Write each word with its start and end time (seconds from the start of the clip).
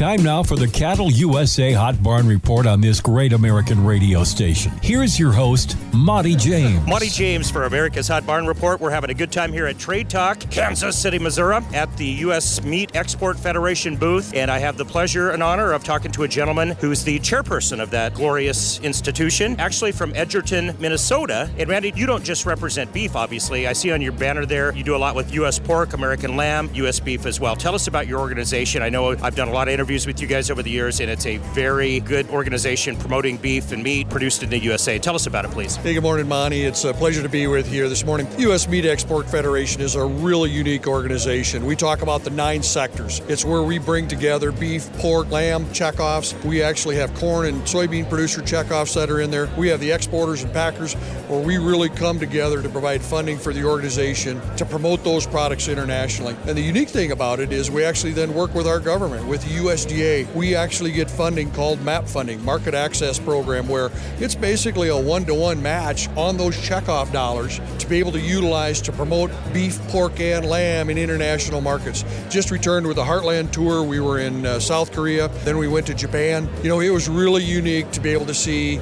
Time 0.00 0.22
now 0.22 0.42
for 0.42 0.56
the 0.56 0.66
Cattle 0.66 1.12
USA 1.12 1.74
Hot 1.74 2.02
Barn 2.02 2.26
Report 2.26 2.66
on 2.66 2.80
this 2.80 3.02
great 3.02 3.34
American 3.34 3.84
radio 3.84 4.24
station. 4.24 4.72
Here's 4.82 5.18
your 5.18 5.30
host, 5.30 5.76
Monty 5.92 6.34
James. 6.34 6.86
Monty 6.86 7.10
James 7.10 7.50
for 7.50 7.64
America's 7.64 8.08
Hot 8.08 8.24
Barn 8.24 8.46
Report. 8.46 8.80
We're 8.80 8.92
having 8.92 9.10
a 9.10 9.14
good 9.14 9.30
time 9.30 9.52
here 9.52 9.66
at 9.66 9.78
Trade 9.78 10.08
Talk, 10.08 10.40
Kansas 10.50 10.96
City, 10.96 11.18
Missouri, 11.18 11.62
at 11.74 11.94
the 11.98 12.06
U.S. 12.06 12.62
Meat 12.64 12.96
Export 12.96 13.38
Federation 13.38 13.94
booth. 13.94 14.32
And 14.32 14.50
I 14.50 14.58
have 14.58 14.78
the 14.78 14.86
pleasure 14.86 15.32
and 15.32 15.42
honor 15.42 15.72
of 15.72 15.84
talking 15.84 16.10
to 16.12 16.22
a 16.22 16.28
gentleman 16.28 16.70
who's 16.80 17.04
the 17.04 17.18
chairperson 17.20 17.78
of 17.78 17.90
that 17.90 18.14
glorious 18.14 18.80
institution, 18.80 19.54
actually 19.60 19.92
from 19.92 20.14
Edgerton, 20.16 20.74
Minnesota. 20.80 21.50
And 21.58 21.68
Randy, 21.68 21.92
you 21.94 22.06
don't 22.06 22.24
just 22.24 22.46
represent 22.46 22.90
beef, 22.94 23.16
obviously. 23.16 23.66
I 23.66 23.74
see 23.74 23.92
on 23.92 24.00
your 24.00 24.12
banner 24.12 24.46
there 24.46 24.74
you 24.74 24.82
do 24.82 24.96
a 24.96 25.02
lot 25.04 25.14
with 25.14 25.34
U.S. 25.34 25.58
pork, 25.58 25.92
American 25.92 26.36
lamb, 26.38 26.70
U.S. 26.72 27.00
beef 27.00 27.26
as 27.26 27.38
well. 27.38 27.54
Tell 27.54 27.74
us 27.74 27.86
about 27.86 28.06
your 28.06 28.20
organization. 28.20 28.80
I 28.80 28.88
know 28.88 29.10
I've 29.10 29.36
done 29.36 29.48
a 29.48 29.52
lot 29.52 29.68
of 29.68 29.74
interviews 29.74 29.89
interviews 29.90 30.06
with 30.06 30.20
you 30.20 30.28
guys 30.28 30.52
over 30.52 30.62
the 30.62 30.70
years, 30.70 31.00
and 31.00 31.10
it's 31.10 31.26
a 31.26 31.38
very 31.52 31.98
good 31.98 32.28
organization 32.30 32.94
promoting 32.94 33.36
beef 33.36 33.72
and 33.72 33.82
meat 33.82 34.08
produced 34.08 34.40
in 34.44 34.48
the 34.48 34.58
USA. 34.60 35.00
Tell 35.00 35.16
us 35.16 35.26
about 35.26 35.44
it, 35.44 35.50
please. 35.50 35.74
Hey, 35.74 35.94
good 35.94 36.04
morning, 36.04 36.28
Monty. 36.28 36.62
It's 36.62 36.84
a 36.84 36.94
pleasure 36.94 37.22
to 37.22 37.28
be 37.28 37.48
with 37.48 37.66
you 37.66 37.72
here 37.72 37.88
this 37.88 38.04
morning. 38.04 38.28
U.S. 38.38 38.68
Meat 38.68 38.84
Export 38.84 39.28
Federation 39.28 39.80
is 39.80 39.96
a 39.96 40.04
really 40.04 40.48
unique 40.48 40.86
organization. 40.86 41.66
We 41.66 41.74
talk 41.74 42.02
about 42.02 42.22
the 42.22 42.30
nine 42.30 42.62
sectors. 42.62 43.18
It's 43.26 43.44
where 43.44 43.64
we 43.64 43.80
bring 43.80 44.06
together 44.06 44.52
beef, 44.52 44.88
pork, 44.98 45.28
lamb 45.32 45.64
checkoffs. 45.66 46.40
We 46.44 46.62
actually 46.62 46.94
have 46.94 47.12
corn 47.16 47.46
and 47.46 47.60
soybean 47.62 48.08
producer 48.08 48.42
checkoffs 48.42 48.94
that 48.94 49.10
are 49.10 49.20
in 49.20 49.32
there. 49.32 49.48
We 49.58 49.66
have 49.70 49.80
the 49.80 49.90
exporters 49.90 50.44
and 50.44 50.52
packers 50.52 50.94
where 51.26 51.40
we 51.40 51.58
really 51.58 51.88
come 51.88 52.20
together 52.20 52.62
to 52.62 52.68
provide 52.68 53.02
funding 53.02 53.38
for 53.38 53.52
the 53.52 53.64
organization 53.64 54.40
to 54.56 54.64
promote 54.64 55.02
those 55.02 55.26
products 55.26 55.66
internationally. 55.66 56.36
And 56.46 56.56
the 56.56 56.62
unique 56.62 56.90
thing 56.90 57.10
about 57.10 57.40
it 57.40 57.50
is 57.50 57.72
we 57.72 57.82
actually 57.82 58.12
then 58.12 58.34
work 58.34 58.54
with 58.54 58.68
our 58.68 58.78
government, 58.78 59.26
with 59.26 59.42
the 59.42 59.54
U.S. 59.62 59.79
USDA, 59.86 60.32
we 60.34 60.54
actually 60.54 60.92
get 60.92 61.10
funding 61.10 61.50
called 61.52 61.80
MAP 61.82 62.06
funding, 62.06 62.44
Market 62.44 62.74
Access 62.74 63.18
Program, 63.18 63.68
where 63.68 63.90
it's 64.18 64.34
basically 64.34 64.88
a 64.88 64.96
one 64.96 65.24
to 65.26 65.34
one 65.34 65.62
match 65.62 66.08
on 66.10 66.36
those 66.36 66.56
checkoff 66.56 67.12
dollars 67.12 67.60
to 67.78 67.86
be 67.86 67.98
able 67.98 68.12
to 68.12 68.20
utilize 68.20 68.80
to 68.82 68.92
promote 68.92 69.30
beef, 69.52 69.78
pork, 69.88 70.20
and 70.20 70.46
lamb 70.46 70.90
in 70.90 70.98
international 70.98 71.60
markets. 71.60 72.04
Just 72.28 72.50
returned 72.50 72.86
with 72.86 72.98
a 72.98 73.02
Heartland 73.02 73.52
tour. 73.52 73.82
We 73.82 74.00
were 74.00 74.18
in 74.18 74.46
uh, 74.46 74.60
South 74.60 74.92
Korea, 74.92 75.28
then 75.44 75.58
we 75.58 75.68
went 75.68 75.86
to 75.86 75.94
Japan. 75.94 76.48
You 76.62 76.68
know, 76.68 76.80
it 76.80 76.90
was 76.90 77.08
really 77.08 77.44
unique 77.44 77.90
to 77.92 78.00
be 78.00 78.10
able 78.10 78.26
to 78.26 78.34
see 78.34 78.80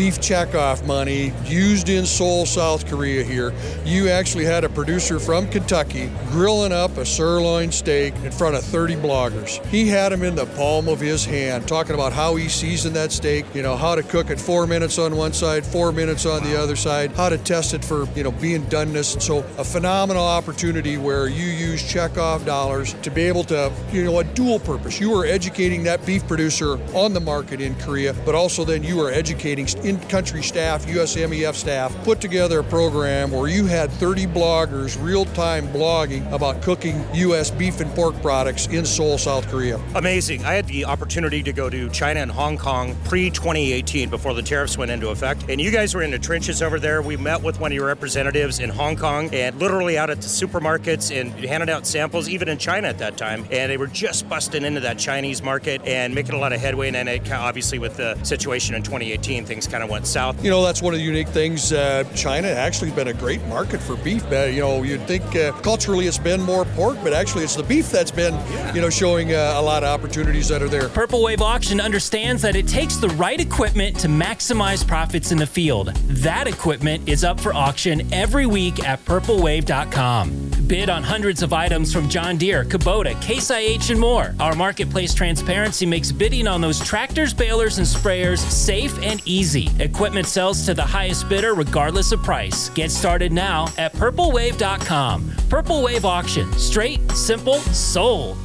beef 0.00 0.18
checkoff 0.18 0.82
money 0.86 1.30
used 1.44 1.90
in 1.90 2.06
Seoul, 2.06 2.46
South 2.46 2.86
Korea 2.86 3.22
here. 3.22 3.52
You 3.84 4.08
actually 4.08 4.46
had 4.46 4.64
a 4.64 4.68
producer 4.70 5.20
from 5.20 5.46
Kentucky 5.46 6.10
grilling 6.30 6.72
up 6.72 6.96
a 6.96 7.04
sirloin 7.04 7.70
steak 7.70 8.14
in 8.24 8.32
front 8.32 8.56
of 8.56 8.64
30 8.64 8.96
bloggers. 8.96 9.62
He 9.66 9.88
had 9.88 10.10
them 10.10 10.22
in 10.22 10.36
the 10.36 10.46
palm 10.46 10.88
of 10.88 11.00
his 11.00 11.26
hand, 11.26 11.68
talking 11.68 11.94
about 11.94 12.14
how 12.14 12.34
he 12.36 12.48
seasoned 12.48 12.96
that 12.96 13.12
steak, 13.12 13.44
you 13.54 13.60
know, 13.62 13.76
how 13.76 13.94
to 13.94 14.02
cook 14.02 14.30
it 14.30 14.40
four 14.40 14.66
minutes 14.66 14.98
on 14.98 15.16
one 15.16 15.34
side, 15.34 15.66
four 15.66 15.92
minutes 15.92 16.24
on 16.24 16.42
the 16.44 16.58
other 16.58 16.76
side, 16.76 17.12
how 17.12 17.28
to 17.28 17.36
test 17.36 17.74
it 17.74 17.84
for, 17.84 18.08
you 18.16 18.22
know, 18.22 18.30
being 18.30 18.62
doneness. 18.68 19.12
And 19.12 19.22
so 19.22 19.40
a 19.58 19.64
phenomenal 19.64 20.24
opportunity 20.24 20.96
where 20.96 21.28
you 21.28 21.44
use 21.44 21.82
checkoff 21.82 22.46
dollars 22.46 22.94
to 23.02 23.10
be 23.10 23.20
able 23.24 23.44
to, 23.44 23.70
you 23.92 24.04
know, 24.04 24.20
a 24.20 24.24
dual 24.24 24.60
purpose. 24.60 24.98
You 24.98 25.12
are 25.16 25.26
educating 25.26 25.82
that 25.82 26.06
beef 26.06 26.26
producer 26.26 26.78
on 26.94 27.12
the 27.12 27.20
market 27.20 27.60
in 27.60 27.74
Korea, 27.74 28.14
but 28.24 28.34
also 28.34 28.64
then 28.64 28.82
you 28.82 28.98
are 29.02 29.10
educating 29.10 29.68
in-country 29.90 30.42
staff, 30.42 30.86
USMEF 30.86 31.54
staff, 31.54 31.94
put 32.04 32.20
together 32.20 32.60
a 32.60 32.64
program 32.64 33.30
where 33.30 33.48
you 33.48 33.66
had 33.66 33.90
30 33.90 34.26
bloggers 34.26 34.96
real-time 35.02 35.66
blogging 35.68 36.30
about 36.32 36.62
cooking 36.62 37.04
U.S. 37.14 37.50
beef 37.50 37.80
and 37.80 37.90
pork 37.94 38.14
products 38.22 38.66
in 38.68 38.86
Seoul, 38.86 39.18
South 39.18 39.48
Korea. 39.48 39.80
Amazing. 39.96 40.44
I 40.44 40.54
had 40.54 40.66
the 40.66 40.84
opportunity 40.84 41.42
to 41.42 41.52
go 41.52 41.68
to 41.68 41.90
China 41.90 42.20
and 42.20 42.30
Hong 42.30 42.56
Kong 42.56 42.96
pre-2018 43.04 44.08
before 44.10 44.32
the 44.32 44.42
tariffs 44.42 44.78
went 44.78 44.90
into 44.90 45.08
effect, 45.08 45.44
and 45.48 45.60
you 45.60 45.70
guys 45.70 45.94
were 45.94 46.02
in 46.02 46.12
the 46.12 46.18
trenches 46.18 46.62
over 46.62 46.78
there. 46.78 47.02
We 47.02 47.16
met 47.16 47.42
with 47.42 47.58
one 47.58 47.72
of 47.72 47.76
your 47.76 47.86
representatives 47.86 48.60
in 48.60 48.70
Hong 48.70 48.96
Kong 48.96 49.28
and 49.34 49.58
literally 49.58 49.98
out 49.98 50.10
at 50.10 50.20
the 50.20 50.28
supermarkets 50.28 51.10
and 51.18 51.32
handed 51.44 51.68
out 51.68 51.86
samples, 51.86 52.28
even 52.28 52.48
in 52.48 52.58
China 52.58 52.88
at 52.88 52.98
that 52.98 53.16
time, 53.16 53.44
and 53.50 53.70
they 53.70 53.76
were 53.76 53.88
just 53.88 54.28
busting 54.28 54.64
into 54.64 54.80
that 54.80 54.98
Chinese 54.98 55.42
market 55.42 55.82
and 55.84 56.14
making 56.14 56.34
a 56.34 56.38
lot 56.38 56.52
of 56.52 56.60
headway. 56.60 56.86
And 56.86 56.94
then 56.94 57.32
obviously 57.32 57.78
with 57.78 57.96
the 57.96 58.22
situation 58.22 58.74
in 58.74 58.82
2018, 58.82 59.44
things 59.44 59.66
kind 59.70 59.80
kind 59.80 59.88
of 59.88 59.92
went 59.92 60.06
south. 60.06 60.42
You 60.44 60.50
know, 60.50 60.62
that's 60.62 60.82
one 60.82 60.92
of 60.92 61.00
the 61.00 61.04
unique 61.04 61.28
things. 61.28 61.72
Uh, 61.72 62.04
China 62.14 62.48
actually 62.48 62.90
been 62.90 63.08
a 63.08 63.14
great 63.14 63.42
market 63.46 63.80
for 63.80 63.96
beef. 63.96 64.30
Uh, 64.30 64.44
you 64.44 64.60
know, 64.60 64.82
you'd 64.82 65.06
think 65.06 65.24
uh, 65.36 65.52
culturally 65.62 66.06
it's 66.06 66.18
been 66.18 66.42
more 66.42 66.64
pork, 66.66 66.98
but 67.02 67.12
actually 67.12 67.44
it's 67.44 67.56
the 67.56 67.62
beef 67.62 67.90
that's 67.90 68.10
been, 68.10 68.34
yeah. 68.34 68.74
you 68.74 68.80
know, 68.80 68.90
showing 68.90 69.32
uh, 69.32 69.54
a 69.56 69.62
lot 69.62 69.82
of 69.82 69.88
opportunities 69.88 70.48
that 70.48 70.62
are 70.62 70.68
there. 70.68 70.88
Purple 70.90 71.22
Wave 71.22 71.40
Auction 71.40 71.80
understands 71.80 72.42
that 72.42 72.56
it 72.56 72.68
takes 72.68 72.96
the 72.96 73.08
right 73.10 73.40
equipment 73.40 73.98
to 74.00 74.08
maximize 74.08 74.86
profits 74.86 75.32
in 75.32 75.38
the 75.38 75.46
field. 75.46 75.94
That 76.08 76.46
equipment 76.46 77.08
is 77.08 77.24
up 77.24 77.40
for 77.40 77.54
auction 77.54 78.12
every 78.12 78.46
week 78.46 78.86
at 78.86 79.02
purplewave.com. 79.04 80.49
Bid 80.70 80.88
on 80.88 81.02
hundreds 81.02 81.42
of 81.42 81.52
items 81.52 81.92
from 81.92 82.08
John 82.08 82.36
Deere, 82.36 82.64
Kubota, 82.64 83.20
Case 83.20 83.50
IH, 83.50 83.90
and 83.90 83.98
more. 83.98 84.32
Our 84.38 84.54
marketplace 84.54 85.12
transparency 85.12 85.84
makes 85.84 86.12
bidding 86.12 86.46
on 86.46 86.60
those 86.60 86.78
tractors, 86.78 87.34
balers, 87.34 87.78
and 87.78 87.86
sprayers 87.86 88.38
safe 88.38 88.96
and 89.02 89.20
easy. 89.24 89.68
Equipment 89.80 90.28
sells 90.28 90.64
to 90.66 90.74
the 90.74 90.84
highest 90.84 91.28
bidder 91.28 91.54
regardless 91.54 92.12
of 92.12 92.22
price. 92.22 92.68
Get 92.68 92.92
started 92.92 93.32
now 93.32 93.66
at 93.78 93.92
purplewave.com. 93.94 95.32
Purple 95.48 95.82
Wave 95.82 96.04
Auction. 96.04 96.52
Straight, 96.52 97.00
simple, 97.10 97.58
sold. 97.58 98.38